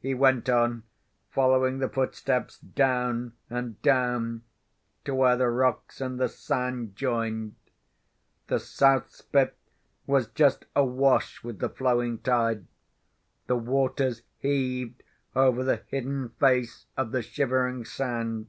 He 0.00 0.14
went 0.14 0.48
on, 0.48 0.84
following 1.28 1.78
the 1.78 1.90
footsteps 1.90 2.58
down 2.58 3.34
and 3.50 3.78
down 3.82 4.44
to 5.04 5.14
where 5.14 5.36
the 5.36 5.50
rocks 5.50 6.00
and 6.00 6.18
the 6.18 6.30
sand 6.30 6.96
joined. 6.96 7.54
The 8.46 8.60
South 8.60 9.10
Spit 9.10 9.58
was 10.06 10.28
just 10.28 10.64
awash 10.74 11.44
with 11.44 11.58
the 11.58 11.68
flowing 11.68 12.16
tide; 12.20 12.64
the 13.46 13.56
waters 13.58 14.22
heaved 14.38 15.02
over 15.36 15.62
the 15.62 15.82
hidden 15.88 16.30
face 16.40 16.86
of 16.96 17.10
the 17.12 17.20
Shivering 17.20 17.84
Sand. 17.84 18.48